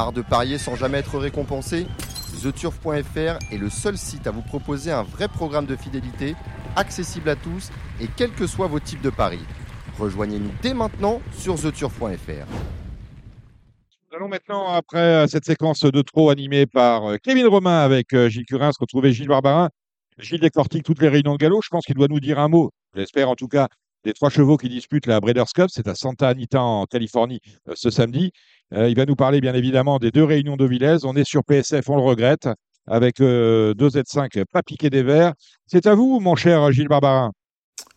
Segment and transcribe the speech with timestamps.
[0.00, 1.86] Marre de parier sans jamais être récompensé
[2.42, 6.36] TheTurf.fr est le seul site à vous proposer un vrai programme de fidélité,
[6.74, 7.68] accessible à tous
[8.00, 9.44] et quels que soient vos types de paris.
[9.98, 12.46] Rejoignez-nous dès maintenant sur TheTurf.fr.
[14.08, 18.30] Nous allons maintenant, après cette séquence de trop animée par euh, Kevin Romain avec euh,
[18.30, 19.68] Gilles Curins, retrouver Gilles Barbarin.
[20.16, 21.60] Gilles décortique toutes les réunions de galop.
[21.62, 23.68] Je pense qu'il doit nous dire un mot, j'espère en tout cas,
[24.04, 25.68] des trois chevaux qui disputent la Breeders' Cup.
[25.68, 28.32] C'est à Santa Anita en Californie euh, ce samedi.
[28.74, 30.98] Euh, il va nous parler bien évidemment des deux réunions de Villez.
[31.04, 32.48] On est sur PSF, on le regrette,
[32.86, 35.34] avec euh, 2Z5 pas piqué des verres.
[35.66, 37.32] C'est à vous, mon cher Gilles Barbarin.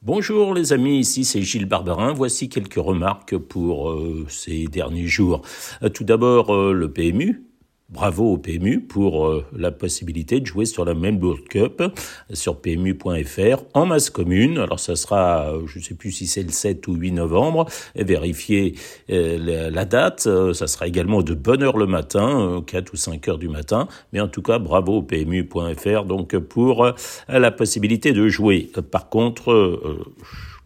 [0.02, 2.12] Bonjour les amis, ici c'est Gilles Barbarin.
[2.12, 5.42] Voici quelques remarques pour euh, ces derniers jours.
[5.82, 7.46] Euh, tout d'abord, euh, le PMU,
[7.94, 11.84] Bravo au PMU pour euh, la possibilité de jouer sur la même World Cup
[12.32, 14.58] sur PMU.fr en masse commune.
[14.58, 17.68] Alors ça sera, euh, je ne sais plus si c'est le 7 ou 8 novembre,
[17.94, 18.74] et vérifier
[19.12, 20.22] euh, la, la, date.
[20.54, 23.88] ça sera également de bonne heure le matin, 4 ou 5 heures du matin.
[24.12, 26.94] Mais en tout cas, bravo au PMU.fr donc pour
[27.28, 28.72] la possibilité de jouer.
[28.90, 30.00] Par contre,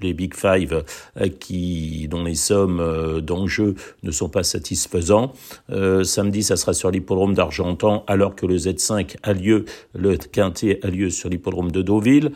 [0.02, 0.84] les Big Five
[1.20, 5.34] euh, qui, dont les sommes euh, d'enjeu ne sont pas satisfaisants.
[5.70, 10.80] Euh, samedi, ça sera sur l'hippodrome d'Argentan, alors que le Z5 a lieu, le Quintet
[10.84, 12.32] a lieu sur l'hippodrome de Deauville.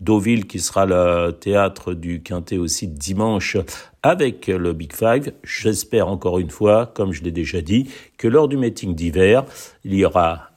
[0.00, 3.56] Deauville qui sera le théâtre du Quintet aussi dimanche
[4.02, 5.32] avec le Big Five.
[5.44, 9.44] J'espère encore une fois, comme je l'ai déjà dit, que lors du meeting d'hiver,
[9.84, 10.50] il y aura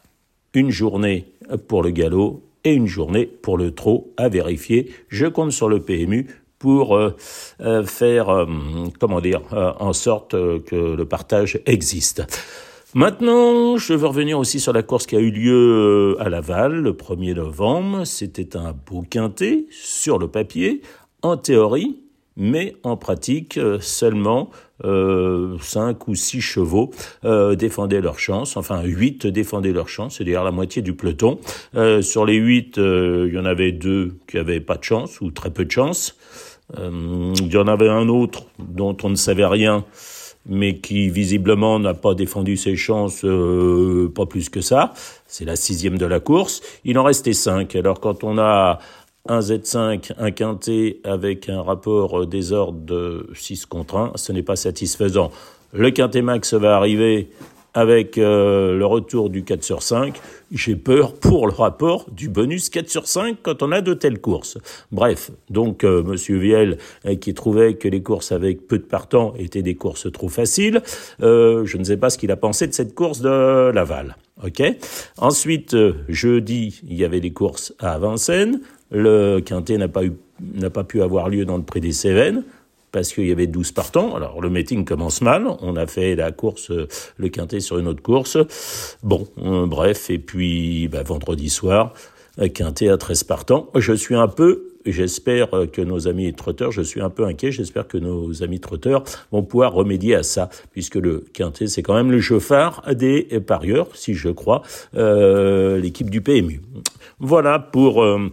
[0.54, 1.28] une journée
[1.68, 4.92] pour le galop et une journée pour le trot à vérifier.
[5.08, 6.28] Je compte sur le PMU
[6.60, 7.16] pour euh,
[7.62, 8.46] euh, faire, euh,
[9.00, 12.24] comment dire, en sorte que le partage existe.
[12.94, 16.94] Maintenant, je veux revenir aussi sur la course qui a eu lieu à Laval le
[16.94, 18.06] 1er novembre.
[18.06, 20.82] C'était un beau quintet sur le papier,
[21.22, 22.00] en théorie,
[22.38, 24.50] mais en pratique, seulement
[24.86, 26.92] euh, 5 ou 6 chevaux
[27.26, 31.40] euh, défendaient leur chance, enfin 8 défendaient leur chance, c'est-à-dire la moitié du peloton.
[31.76, 35.32] Euh, sur les 8, il y en avait deux qui avaient pas de chance ou
[35.32, 36.16] très peu de chance.
[36.78, 39.86] Euh, il y en avait un autre dont on ne savait rien,
[40.46, 44.94] mais qui visiblement n'a pas défendu ses chances, euh, pas plus que ça.
[45.28, 46.62] C'est la sixième de la course.
[46.84, 47.76] Il en restait cinq.
[47.76, 48.80] Alors quand on a
[49.28, 54.56] un Z5, un quintet avec un rapport désordre de 6 contre 1, ce n'est pas
[54.56, 55.32] satisfaisant.
[55.74, 57.30] Le quintet max va arriver
[57.74, 60.20] avec euh, le retour du 4 sur 5,
[60.52, 64.20] j'ai peur pour le rapport du bonus 4 sur 5 quand on a de telles
[64.20, 64.58] courses.
[64.92, 69.36] Bref, donc euh, Monsieur Viel, euh, qui trouvait que les courses avec peu de partants
[69.38, 70.82] étaient des courses trop faciles,
[71.22, 74.16] euh, je ne sais pas ce qu'il a pensé de cette course de Laval.
[75.18, 78.62] Ensuite, euh, jeudi, il y avait des courses à Vincennes.
[78.92, 80.02] Le quintet n'a pas
[80.74, 82.44] pas pu avoir lieu dans le prix des Cévennes
[82.92, 84.16] parce qu'il y avait 12 partants.
[84.16, 86.72] Alors le meeting commence mal, on a fait la course,
[87.18, 88.38] le quintet sur une autre course.
[89.04, 91.94] Bon, euh, bref, et puis bah, vendredi soir,
[92.54, 93.70] quintet à 13 partants.
[93.76, 97.88] Je suis un peu, j'espère que nos amis trotteurs, je suis un peu inquiet, j'espère
[97.88, 102.12] que nos amis trotteurs vont pouvoir remédier à ça, puisque le quintet, c'est quand même
[102.12, 104.62] le jeu phare des parieurs, si je crois,
[104.96, 106.62] euh, l'équipe du PMU.
[107.20, 108.32] Voilà pour euh,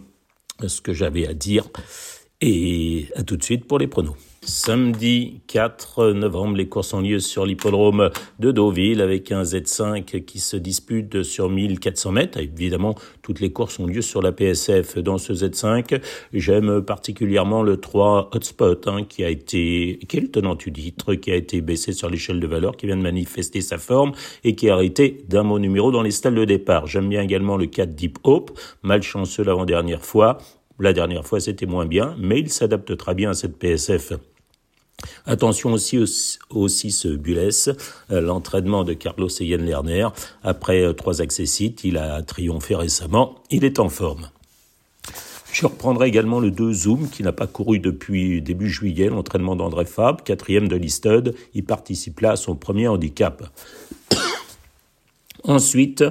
[0.67, 1.69] ce que j'avais à dire,
[2.41, 4.15] et à tout de suite pour les pronos.
[4.47, 10.39] Samedi 4 novembre, les courses ont lieu sur l'hippodrome de Deauville avec un Z5 qui
[10.39, 12.39] se dispute sur 1400 mètres.
[12.39, 15.99] Évidemment, toutes les courses ont lieu sur la PSF dans ce Z5.
[16.31, 21.15] J'aime particulièrement le 3 Hotspot hein, qui a été, qui est le tenant du titre,
[21.15, 24.11] qui a été baissé sur l'échelle de valeur, qui vient de manifester sa forme
[24.43, 26.85] et qui a arrêté d'un mot numéro dans les stalles de départ.
[26.85, 28.51] J'aime bien également le 4 Deep Hope,
[28.83, 30.37] malchanceux l'avant-dernière fois.
[30.79, 34.13] La dernière fois, c'était moins bien, mais il s'adapte très bien à cette PSF.
[35.25, 35.99] Attention aussi
[36.49, 37.51] aussi ce Bulles,
[38.11, 40.07] euh, l'entraînement de Carlos Eyen Lerner.
[40.43, 43.35] Après euh, trois accessites, il a triomphé récemment.
[43.51, 44.29] Il est en forme.
[45.51, 49.85] Je reprendrai également le 2 Zoom qui n'a pas couru depuis début juillet, l'entraînement d'André
[49.85, 51.33] Fab, quatrième de Listed.
[51.53, 53.43] Il participe là à son premier handicap.
[55.47, 56.03] Ensuite,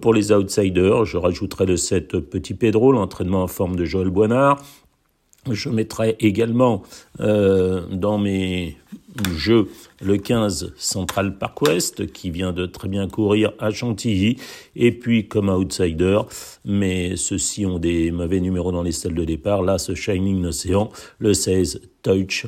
[0.00, 4.62] pour les outsiders, je rajouterai le 7 Petit Pedro, l'entraînement en forme de Joël Boinard.
[5.50, 6.82] Je mettrai également
[7.18, 8.76] euh, dans mes
[9.34, 9.68] jeux
[10.00, 14.36] le 15 Central Park West qui vient de très bien courir à Chantilly.
[14.76, 16.20] Et puis comme outsider
[16.64, 19.62] mais ceux-ci ont des mauvais numéros dans les salles de départ.
[19.62, 22.46] Là ce Shining Océan le 16 Touch.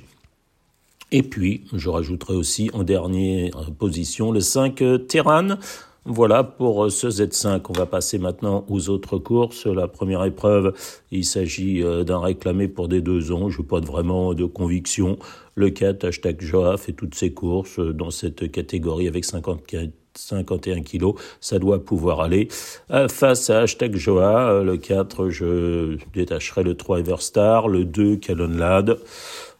[1.10, 5.58] Et puis je rajouterai aussi en dernière position le 5 Terran
[6.06, 7.62] voilà pour ce Z5.
[7.68, 9.66] On va passer maintenant aux autres courses.
[9.66, 10.74] La première épreuve,
[11.10, 13.48] il s'agit d'un réclamé pour des deux ans.
[13.48, 15.18] Je n'ai pas vraiment de conviction.
[15.54, 21.14] Le 4, hashtag Joaf et toutes ses courses dans cette catégorie avec 54 51 kilos,
[21.40, 22.48] ça doit pouvoir aller.
[22.90, 28.16] Euh, face à Hashtag Joa, euh, le 4, je détacherai le 3 Everstar, le 2
[28.16, 28.98] Calonlad.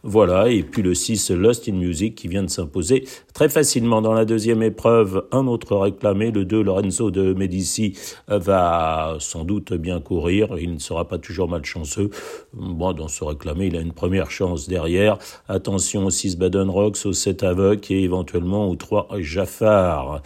[0.07, 4.13] Voilà, et puis le 6, Lost in Music, qui vient de s'imposer très facilement dans
[4.13, 5.25] la deuxième épreuve.
[5.31, 7.97] Un autre réclamé, le 2, Lorenzo de Medici,
[8.27, 10.59] va sans doute bien courir.
[10.59, 12.11] Il ne sera pas toujours malchanceux.
[12.53, 15.17] Bon, dans ce réclamé, il a une première chance derrière.
[15.47, 20.21] Attention au 6, Baden Rocks, au 7, Avoc et éventuellement au 3, Jaffar.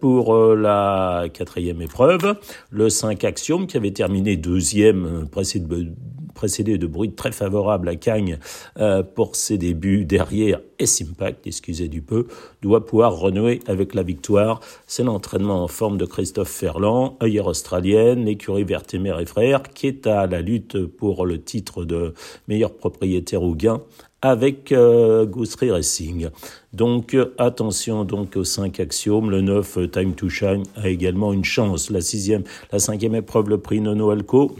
[0.00, 2.34] Pour euh, la quatrième épreuve,
[2.70, 5.92] le 5, Axiom, qui avait terminé deuxième, précédé
[6.34, 8.38] précédé de bruit très favorable à Cagnes
[8.78, 12.26] euh, pour ses débuts derrière S-Impact, excusez du peu,
[12.60, 14.60] doit pouvoir renouer avec la victoire.
[14.86, 20.06] C'est l'entraînement en forme de Christophe Ferland, œillère australienne, l'écurie Vertemer et Frères, qui est
[20.06, 22.14] à la lutte pour le titre de
[22.48, 23.80] meilleur propriétaire au gain
[24.24, 25.26] avec euh,
[25.60, 26.28] Racing.
[26.72, 29.30] Donc attention donc aux cinq axiomes.
[29.30, 31.90] Le 9 Time to Shine a également une chance.
[31.90, 32.42] La sixième,
[32.72, 34.56] la cinquième épreuve, le prix Nono Alco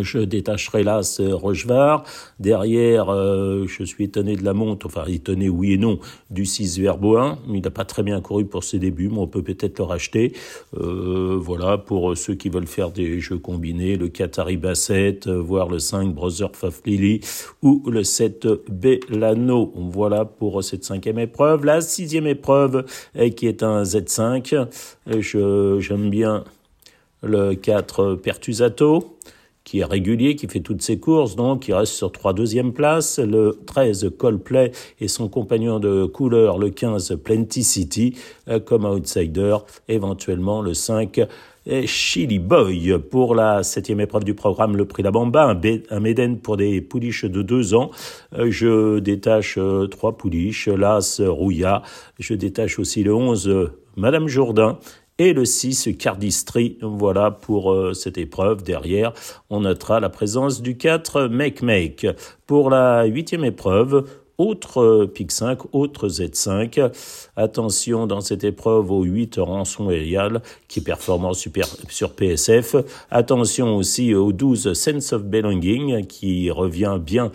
[0.00, 2.04] je détacherai là ce Rochevard.
[2.38, 5.98] Derrière, euh, je suis étonné de la monte, enfin étonné oui et non,
[6.30, 7.38] du 6 Verboin.
[7.48, 10.32] Il n'a pas très bien couru pour ses débuts, mais on peut peut-être le racheter.
[10.78, 15.68] Euh, voilà, pour ceux qui veulent faire des jeux combinés, le 4 Bassett, euh, voire
[15.68, 17.20] le 5 Brother Faflili
[17.62, 19.72] ou le 7 Bellano.
[19.76, 21.64] Voilà pour cette cinquième épreuve.
[21.64, 22.84] La sixième épreuve,
[23.36, 24.68] qui est un Z5.
[25.80, 26.44] J'aime bien
[27.22, 29.16] le 4 Pertusato
[29.64, 33.18] qui est régulier, qui fait toutes ses courses, donc il reste sur trois deuxième places.
[33.18, 38.16] Le 13, Coldplay et son compagnon de couleur, le 15, Plenty City,
[38.48, 39.56] euh, comme outsider.
[39.88, 41.20] Éventuellement, le 5,
[41.86, 45.60] Chili Boy pour la septième épreuve du programme, le prix La Bamba, un,
[45.90, 47.90] un Méden pour des pouliches de deux ans.
[48.36, 51.82] Euh, je détache euh, trois pouliches, l'As Rouilla.
[52.18, 54.78] Je détache aussi le 11, Madame Jourdain
[55.22, 56.78] et le 6 Cardistry.
[56.82, 58.64] Voilà pour euh, cette épreuve.
[58.64, 59.12] Derrière,
[59.50, 62.08] on notera la présence du 4 Make Make.
[62.48, 64.04] Pour la huitième épreuve,
[64.36, 66.90] autre euh, PIC 5, autre Z5.
[67.36, 72.74] Attention dans cette épreuve au 8 Rançon Aerial qui est performant super, sur PSF.
[73.12, 77.30] Attention aussi au 12 Sense of Belonging qui revient bien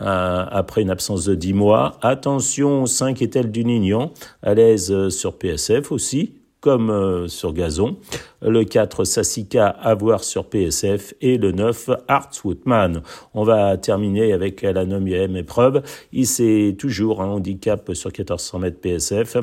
[0.00, 1.98] euh, après une absence de 10 mois.
[2.00, 6.34] Attention au 5 Etel du Nignon, à l'aise sur PSF aussi
[6.64, 7.98] comme euh, sur gazon.
[8.40, 11.12] Le 4, Sassika à voir sur PSF.
[11.20, 13.02] Et le 9, Arts Woodman.
[13.34, 15.82] On va terminer avec la 9 épreuve.
[16.14, 19.36] Il s'est toujours un handicap sur 1400 mètres PSF.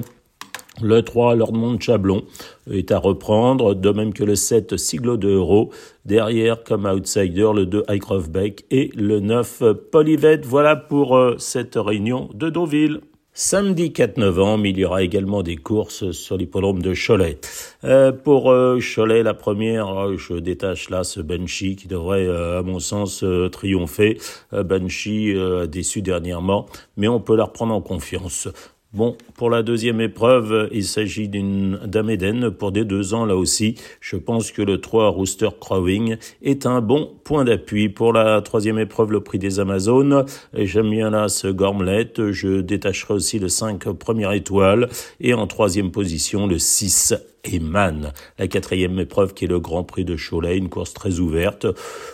[0.82, 2.24] Le 3, Lord Chablon
[2.72, 5.70] est à reprendre, de même que le 7, Siglo de Euro.
[6.06, 10.42] Derrière, comme outsider, le 2, Highcroft Beck et le 9, Polyvet.
[10.44, 13.02] Voilà pour euh, cette réunion de Deauville.
[13.34, 17.40] Samedi 4 novembre, il y aura également des courses sur l'hippodrome de Cholet.
[17.86, 22.62] Euh, pour euh, Cholet, la première, euh, je détache là ce Banshee qui devrait, à
[22.62, 23.24] mon sens,
[23.54, 24.18] triompher.
[24.52, 25.34] Banshee
[25.70, 26.66] déçu dernièrement,
[26.98, 28.50] mais on peut la reprendre en confiance.
[28.94, 33.76] Bon, pour la deuxième épreuve, il s'agit d'un Méden pour des deux ans là aussi.
[34.02, 37.88] Je pense que le 3 Rooster Crowing est un bon point d'appui.
[37.88, 42.12] Pour la troisième épreuve, le prix des Amazones, j'aime bien là ce Gormlet.
[42.18, 44.90] Je détacherai aussi le 5 première étoile.
[45.22, 48.14] Et en troisième position, le 6 et Man.
[48.38, 51.66] La quatrième épreuve qui est le Grand Prix de Cholet, une course très ouverte.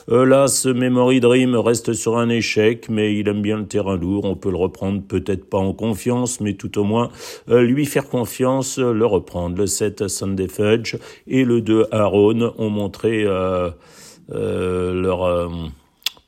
[0.09, 3.97] Euh, là, ce Memory Dream reste sur un échec, mais il aime bien le terrain
[3.97, 4.25] lourd.
[4.25, 7.09] On peut le reprendre peut-être pas en confiance, mais tout au moins
[7.49, 9.57] euh, lui faire confiance, le reprendre.
[9.57, 10.95] Le 7 Sunday Fudge
[11.27, 13.71] et le 2 Aaron ont montré euh,
[14.29, 15.49] leur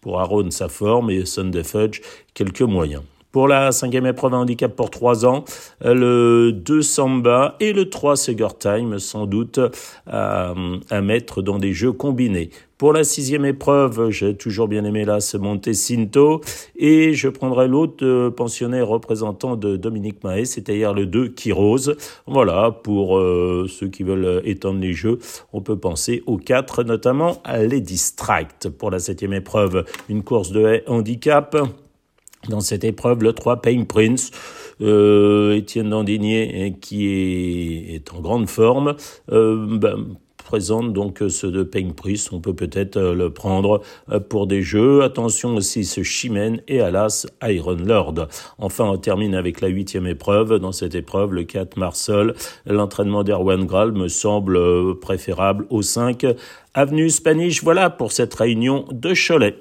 [0.02, 2.02] pour Aaron sa forme et Sunday Fudge
[2.34, 3.04] quelques moyens.
[3.32, 5.46] Pour la cinquième épreuve handicap pour trois ans,
[5.86, 9.60] euh, le 2 Samba et le 3 Sugar Time, sans doute
[10.08, 10.56] à,
[10.90, 12.50] à mettre dans des jeux combinés.
[12.80, 15.38] Pour la sixième épreuve, j'ai toujours bien aimé là ce
[15.74, 16.42] Cinto
[16.76, 21.98] et je prendrai l'autre euh, pensionnaire représentant de Dominique Mahé, c'est-à-dire le 2 Kirose.
[22.26, 25.20] Voilà, pour euh, ceux qui veulent étendre les jeux,
[25.54, 28.70] on peut penser aux 4, notamment à les Distract.
[28.70, 31.58] Pour la septième épreuve, une course de handicap.
[32.48, 34.32] Dans cette épreuve, le 3 Pain Prince,
[34.82, 38.96] euh, Étienne Dandinier, qui est, en grande forme,
[39.32, 40.06] euh, ben,
[40.50, 42.32] présente donc ce de Pain Prince.
[42.32, 43.82] On peut peut-être euh, le prendre
[44.12, 45.04] euh, pour des jeux.
[45.04, 48.28] Attention aussi ce Chimène et Alas Iron Lord.
[48.58, 50.58] Enfin, on termine avec la huitième épreuve.
[50.58, 52.34] Dans cette épreuve, le 4 Marsol,
[52.66, 56.26] l'entraînement d'Erwan Graal me semble euh, préférable au 5
[56.74, 57.64] Avenue Spanish.
[57.64, 59.56] Voilà pour cette réunion de Cholet.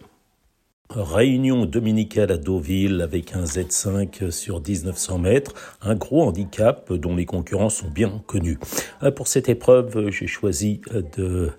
[0.91, 5.53] Réunion dominicale à Deauville avec un Z5 sur 1900 mètres,
[5.83, 8.59] un gros handicap dont les concurrents sont bien connus.
[9.03, 10.81] Euh, pour cette épreuve, j'ai choisi
[11.19, 11.51] de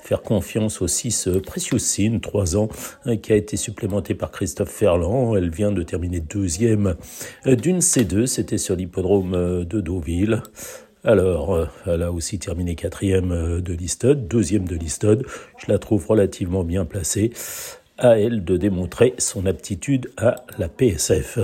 [0.00, 2.70] faire confiance au 6 Precious Sin, 3 ans,
[3.06, 5.36] euh, qui a été supplémenté par Christophe Ferland.
[5.36, 6.94] Elle vient de terminer deuxième
[7.44, 10.42] d'une C2, c'était sur l'hippodrome de Deauville.
[11.04, 15.24] Alors, elle a aussi terminé quatrième de Listod, deuxième de Listod.
[15.58, 17.32] Je la trouve relativement bien placée
[17.98, 21.38] à elle de démontrer son aptitude à la PSF.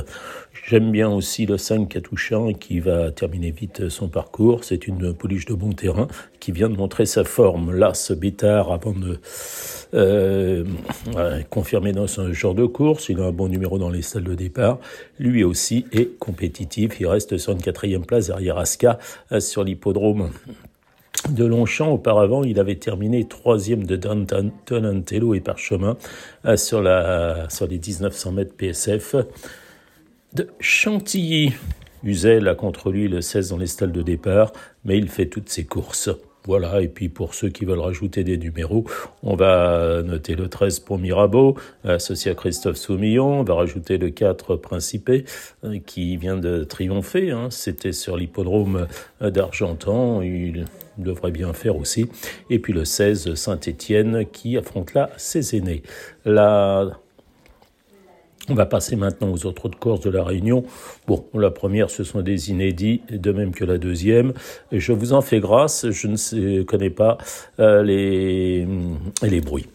[0.67, 4.65] J'aime bien aussi le 5 Catouchin qui va terminer vite son parcours.
[4.65, 6.09] C'est une pouliche de bon terrain
[6.41, 7.77] qui vient de montrer sa forme.
[7.77, 9.19] Là, ce Bétard, avant de
[9.93, 10.65] euh,
[11.51, 14.35] confirmer dans ce genre de course, il a un bon numéro dans les salles de
[14.35, 14.79] départ.
[15.19, 16.99] Lui aussi est compétitif.
[16.99, 18.99] Il reste sur une quatrième place derrière Aska
[19.33, 20.31] euh, sur l'hippodrome
[21.31, 21.91] de Longchamp.
[21.93, 25.97] Auparavant, il avait terminé troisième de Donatello et Parchemin
[26.45, 26.79] euh, sur,
[27.51, 29.17] sur les 1900 mètres PSF.
[30.33, 31.53] De Chantilly,
[32.03, 34.53] Uzel a contre lui le 16 dans les stalles de départ,
[34.85, 36.11] mais il fait toutes ses courses.
[36.47, 38.85] Voilà, et puis pour ceux qui veulent rajouter des numéros,
[39.23, 44.11] on va noter le 13 pour Mirabeau, associé à Christophe Soumillon, on va rajouter le
[44.11, 45.25] 4 Principé,
[45.65, 47.49] euh, qui vient de triompher, hein.
[47.51, 48.87] c'était sur l'hippodrome
[49.23, 50.21] d'Argentan,
[50.99, 52.07] devrait bien faire aussi,
[52.51, 55.83] et puis le 16 Saint-Étienne, qui affronte là ses aînés.
[56.25, 56.99] La
[58.51, 60.65] on va passer maintenant aux autres courses de la Réunion.
[61.07, 64.35] Bon, la première, ce sont des inédits, de même que la deuxième.
[64.71, 67.17] Je vous en fais grâce, je ne connais pas
[67.59, 68.67] euh, les,
[69.23, 69.67] les bruits.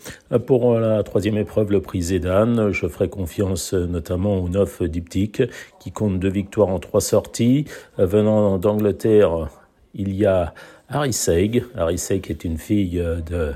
[0.46, 5.42] Pour la troisième épreuve, le prix Zédan, je ferai confiance notamment au 9 diptyque,
[5.80, 7.66] qui compte deux victoires en trois sorties.
[7.98, 9.50] Venant d'Angleterre,
[9.96, 10.54] il y a
[10.92, 11.64] Harry Seig.
[11.76, 13.54] Harry Seig est une fille de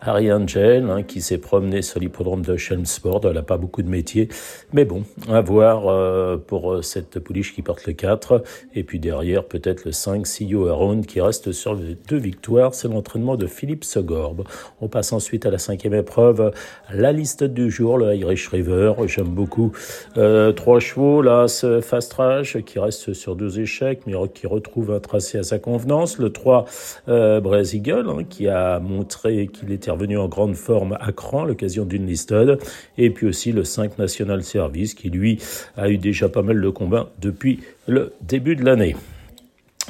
[0.00, 3.22] Harry Angel, hein, qui s'est promené sur l'hippodrome de Chelmsford.
[3.24, 4.28] Elle n'a pas beaucoup de métier.
[4.72, 8.42] Mais bon, à voir euh, pour euh, cette pouliche qui porte le 4.
[8.74, 12.74] Et puis derrière, peut-être le 5, Sio Aron, qui reste sur deux victoires.
[12.74, 14.44] C'est l'entraînement de Philippe Segorbe.
[14.80, 16.52] On passe ensuite à la cinquième épreuve.
[16.92, 18.92] La liste du jour, le Irish River.
[19.06, 19.72] J'aime beaucoup.
[20.16, 24.92] Euh, trois chevaux, là, ce Fast Trash, qui reste sur deux échecs, mais qui retrouve
[24.92, 26.18] un tracé à sa convenance.
[26.18, 26.64] Le 3,
[27.08, 27.40] euh,
[27.72, 32.06] Eagle, hein, qui a montré qu'il était revenu en grande forme à Cran l'occasion d'une
[32.06, 32.58] listade.
[32.96, 35.38] Et puis aussi le 5 National Service qui, lui,
[35.76, 38.94] a eu déjà pas mal de combats depuis le début de l'année.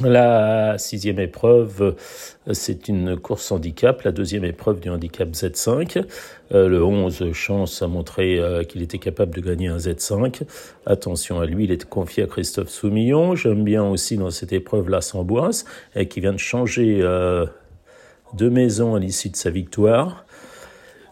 [0.05, 1.97] La sixième épreuve,
[2.53, 6.05] c'est une course handicap, la deuxième épreuve du handicap Z5.
[6.55, 10.43] Euh, le 11, Chance a montré euh, qu'il était capable de gagner un Z5.
[10.87, 13.35] Attention à lui, il est confié à Christophe Soumillon.
[13.35, 15.65] J'aime bien aussi dans cette épreuve la Samboise,
[16.09, 17.47] qui vient de changer euh,
[18.35, 20.25] de maison à l'issue de sa victoire.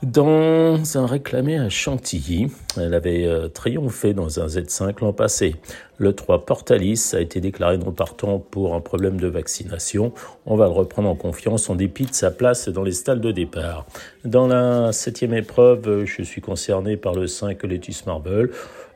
[0.03, 5.57] Dans un réclamé à Chantilly, elle avait euh, triomphé dans un Z5 l'an passé.
[5.97, 10.13] Le 3 Portalis a été déclaré non partant pour un problème de vaccination.
[10.45, 13.33] On va le reprendre en confiance en dépit de sa place dans les stalles de
[13.33, 13.87] départ.
[14.25, 18.51] Dans la septième épreuve, je suis concerné par le 5 Letus Marble.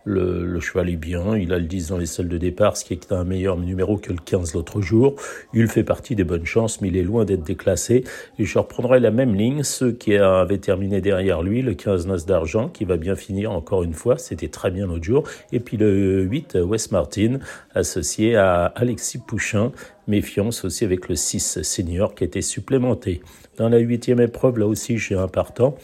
[0.04, 2.94] Le, cheval est bien, il a le 10 dans les salles de départ, ce qui
[2.94, 5.14] est un meilleur numéro que le 15 l'autre jour.
[5.52, 8.04] Il fait partie des bonnes chances, mais il est loin d'être déclassé.
[8.38, 12.24] Et je reprendrai la même ligne, ceux qui avaient terminé derrière lui, le 15 Nas
[12.26, 15.24] d'argent, qui va bien finir encore une fois, c'était très bien l'autre jour.
[15.52, 17.38] Et puis le 8 West Martin,
[17.74, 19.72] associé à Alexis Pouchin,
[20.06, 23.22] méfiance aussi avec le 6 Senior qui était supplémenté.
[23.56, 25.76] Dans la huitième épreuve, là aussi, j'ai un partant.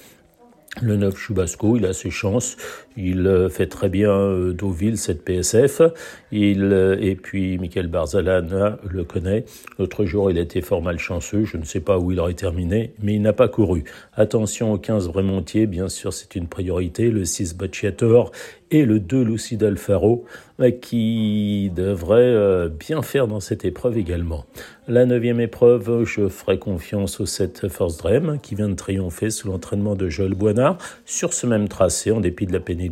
[0.83, 2.59] Le 9 Chubasco, il a ses chances.
[2.99, 5.80] Il euh, fait très bien euh, Deauville, cette PSF.
[6.33, 9.47] Il, euh, et puis, Michael Barzalana le connaît.
[9.78, 11.45] L'autre jour, il a été fort malchanceux.
[11.45, 13.85] Je ne sais pas où il aurait terminé, mais il n'a pas couru.
[14.14, 17.11] Attention au 15 Vremontier, bien sûr, c'est une priorité.
[17.11, 18.30] Le 6 Bocciator
[18.71, 20.26] et le 2 Lucide Alfaro,
[20.80, 24.46] qui devrait bien faire dans cette épreuve également.
[24.88, 29.48] La neuvième épreuve, je ferai confiance au 7 Force Dream, qui vient de triompher sous
[29.48, 32.86] l'entraînement de Joël Boinard sur ce même tracé, en dépit de la pénétration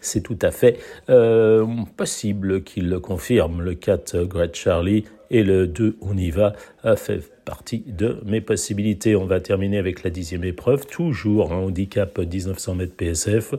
[0.00, 1.66] c'est tout à fait euh,
[1.96, 3.62] possible qu'il le confirme.
[3.62, 6.54] Le 4 Great Charlie et le 2 On y va
[6.96, 9.16] fait partie de mes possibilités.
[9.16, 13.54] On va terminer avec la dixième épreuve, toujours un handicap 1900 mètres PSF.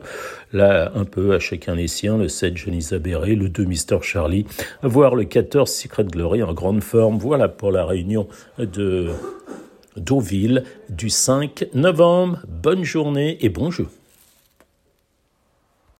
[0.52, 4.46] Là, un peu à chacun les siens, le 7 Johnny Zabéré, le 2 Mister Charlie,
[4.82, 7.18] voire le 14 Secret Glory en grande forme.
[7.18, 9.08] Voilà pour la réunion de
[9.96, 12.40] Deauville du 5 novembre.
[12.48, 13.86] Bonne journée et bon jeu.